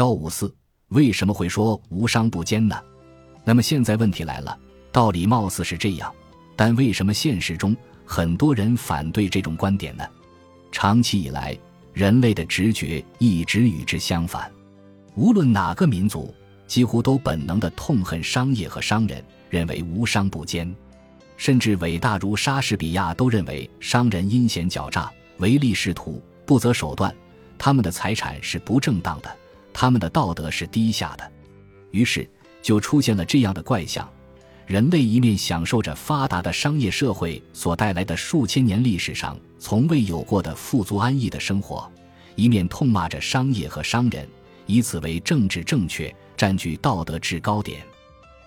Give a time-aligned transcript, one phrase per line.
[0.00, 0.50] 幺五四
[0.88, 2.74] 为什么会说无商不奸呢？
[3.44, 4.58] 那么现在问题来了，
[4.90, 6.10] 道理貌似是这样，
[6.56, 7.76] 但为什么现实中
[8.06, 10.08] 很多人反对这种观点呢？
[10.72, 11.54] 长期以来，
[11.92, 14.50] 人类的直觉一直与之相反。
[15.16, 16.34] 无论哪个民族，
[16.66, 20.74] 几乎都本能的痛恨商业和商人，认为无商不奸。
[21.36, 27.14] 甚至伟大如莎士比亚都认为商人阴险狡诈、唯利是图、不择手段，
[27.58, 29.36] 他们的财产是不正当的，
[29.72, 31.32] 他们的道德是低下的。
[31.90, 32.28] 于是
[32.62, 34.08] 就出现了这样的怪象：
[34.66, 41.90] 人类一面享受着发达的商业社会所带来的数千年历史上从未有过的富足安逸的生活，
[42.36, 44.28] 一面痛骂着商业和商人。
[44.66, 47.80] 以此为政治正确，占据道德制高点。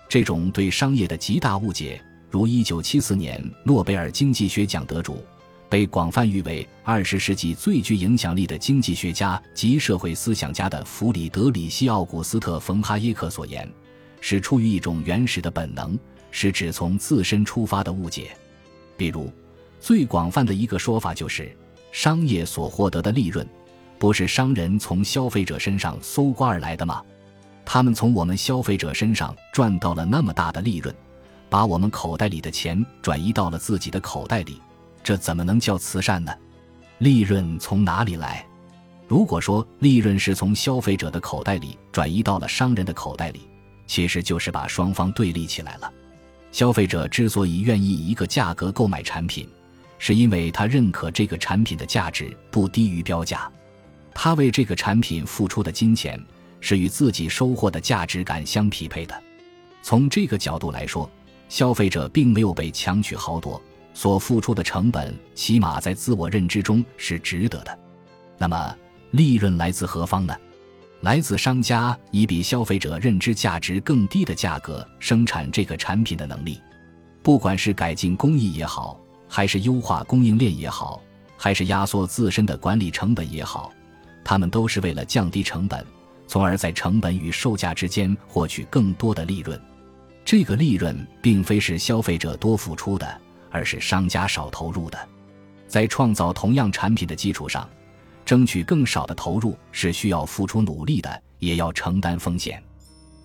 [0.08, 5.22] 这种对商业的极大误解，如1974年诺贝尔经济学奖得主、
[5.68, 13.68] 被广泛誉为20世纪最具影响力的经济学家及社会思想家的弗里德里希·奥古斯特·冯·哈耶克所言，
[14.20, 15.98] 是出于一种原始的本能，
[16.30, 18.36] 是指从自身出发的误解。
[18.96, 19.32] 比如，
[19.80, 21.56] 最广泛的一个说法就是，
[21.90, 23.46] 商业所获得的利润。
[23.98, 27.02] 不是商人从消费者身上搜刮而来的吗？
[27.64, 30.94] 他们从我们消费者身上赚到了那么大的利润，
[31.48, 34.60] 把我们口袋里的钱转移到了自己的口袋里，
[35.04, 36.32] 这怎么能叫慈善呢？
[36.98, 38.44] 利润从哪里来？
[39.06, 43.42] 如果说利润是从消费者的口袋里转移到了商人的口袋里，
[43.86, 45.92] 其实就是把双方对立起来了。
[46.50, 49.46] 消费者之所以愿意以一个价格购买产品，
[49.98, 53.50] 是因为他认可这个产品的价值不低于标价。
[54.14, 56.18] 他为这个产品付出的金钱
[56.60, 59.22] 是与自己收获的价值感相匹配的。
[59.82, 61.10] 从这个角度来说，
[61.50, 63.60] 消费者并没有被强取豪夺，
[63.94, 67.78] 所付出的成本起码在自我认知中是值得的。
[68.36, 68.76] 那么，
[69.12, 70.36] 利润来自何方呢？
[71.00, 76.60] 来自商家以比消费者认知价值更低的价格生产这个产品的能力。
[77.22, 81.00] 不管是改进工艺也好，还是优化供应链也好，
[81.36, 83.72] 还是压缩自身的管理成本也好。
[84.24, 85.84] 他们都是为了降低成本，
[86.26, 89.60] 从而在成本与售价之间获取更多的利润。
[90.24, 93.20] 这个利润并非是消费者多付出的，
[93.54, 95.08] 而是商家少投入的。
[95.68, 97.68] 在创造同样产品的基础上，
[98.24, 102.60] 争取更少的投入是需要付出努力的，也要承担风险。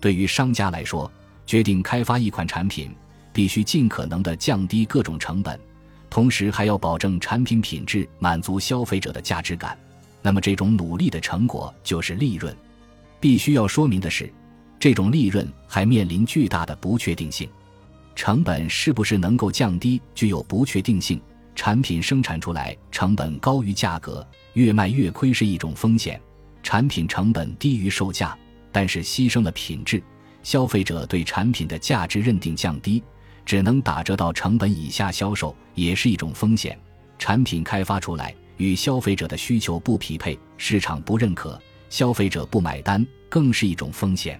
[0.00, 1.10] 对于商家来说，
[1.44, 2.94] 决定开发一款产品，
[3.32, 5.58] 必须尽可能的降低各种成本，
[6.08, 9.76] 同时还要保证产品品质，满足消费者的价值感。
[10.22, 12.56] 那么，这种努力的成果就是利润。
[13.18, 14.32] 必须要说明的是，
[14.78, 17.48] 这种利润还面临巨大的不确定性。
[18.20, 21.18] 成本是不是能够降低，具有不确定性。
[21.54, 26.20] 产品生产出来成本高于价格，越卖越亏是一种风险。
[26.62, 28.36] 产品成本低于售价，
[28.70, 30.02] 但是牺牲了品质，
[30.42, 33.02] 消费者对产品的价值认定降低，
[33.46, 36.78] 只能打折到成本以下销售，也是一种风险。
[37.18, 38.34] 产品开发出来。
[38.58, 44.38] 与消费者的需求不匹配，市场不认可，消费者不买单，更是一种风险。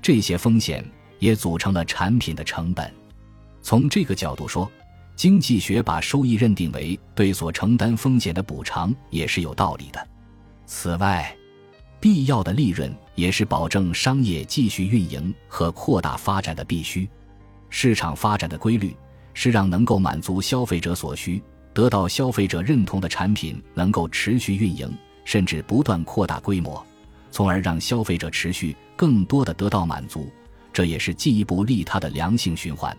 [0.00, 2.88] 这些风险也组成了产品的成本。
[3.68, 4.66] 从这个角度说，
[5.14, 10.08] 经济学把收益认定为对所承担风险的补偿，也是有道理的。
[10.64, 11.36] 此外，
[12.00, 17.06] 必要的利润也是保证商业继续运营和扩大发展的必须。
[17.68, 18.96] 市场发展的规律
[19.34, 21.42] 是让能够满足消费者所需。
[21.74, 24.90] 得到消费者认同的产品能够持续运营，
[25.26, 26.82] 甚至不断扩大规模，
[27.30, 30.26] 从而让消费者持续更多的得到满足，
[30.72, 32.96] 这也是进一步利他的良性循环。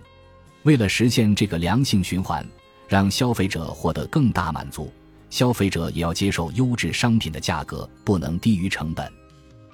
[0.64, 2.46] 为了实现这个良性循环，
[2.88, 4.92] 让消费者获得更大满足，
[5.30, 9.12] 消费者也要接受优质商品的价格不能低于成本，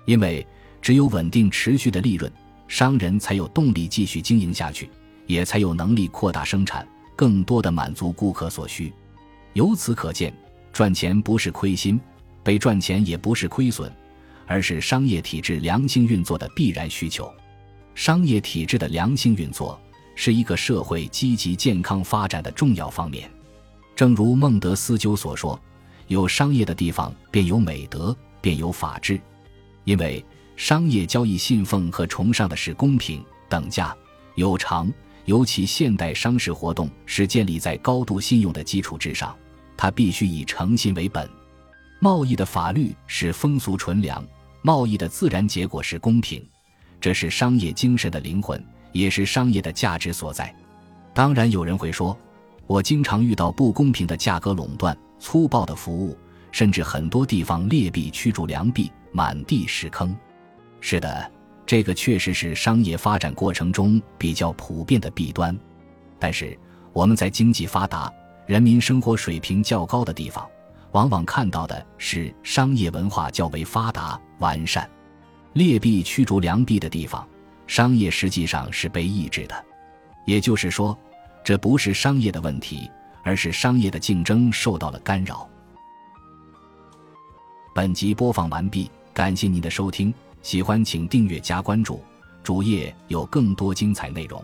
[0.06, 0.46] 因为
[0.82, 2.32] 只有稳定持续的利润，
[2.68, 4.90] 商人才有动力继续经营下去，
[5.26, 6.88] 也才有能力扩大生产。
[7.16, 8.92] 更多的满足顾客所需，
[9.54, 10.34] 由此可见，
[10.74, 11.98] 赚钱不是亏心，
[12.44, 13.90] 被赚钱也不是亏损，
[14.46, 17.34] 而是商业体制良性运作的必然需求。
[17.94, 19.80] 商业体制的良性运作
[20.16, 23.30] 是一个社会积极健康发展的重要方面。
[23.96, 25.60] 正如孟德斯鸠所说
[26.08, 29.20] ：“有商业的地方，便有美德，便有法治。”
[29.84, 30.26] 因为
[30.56, 33.96] 商业交易信奉和崇尚的是公平、等价、
[34.36, 34.92] 有偿。
[35.26, 39.36] 尤其现代商事活动是建立在高度信用的基础之上，
[39.76, 41.28] 它必须以诚信为本。
[42.00, 44.24] 贸易的法律是风俗纯良，
[44.62, 46.48] 贸易的自然结果是公平，
[47.02, 48.64] 这是商业精神的灵魂，
[48.96, 50.56] 也是商业的价值所在。
[51.14, 52.18] 当然，有人会说，
[52.66, 56.18] 我经常遇到不公平的价格垄断、粗暴的服务，
[56.50, 60.16] 甚至很多地方劣币驱逐良币，满地是坑。
[60.80, 61.30] 是的，
[61.66, 65.56] 这个确实是商业发展过程中比较普遍的弊端。
[66.18, 66.58] 但是
[66.94, 68.10] 我们在经济发达、
[68.46, 70.48] 人民生活水平较高的地方，
[70.94, 74.90] 往往看到的是商业文化较为发达完善。
[75.52, 77.28] 劣币驱逐良币的地方，
[77.68, 79.66] 商业实际上是被抑制的。
[80.26, 80.98] 也就是说，
[81.44, 82.90] 这不是商业的问题，
[83.24, 85.48] 而是商业的竞争受到了干扰。
[87.74, 92.04] 本集播放完毕，感谢您的收听，喜欢请订阅加关注，
[92.42, 94.44] 主页有更多精彩内容。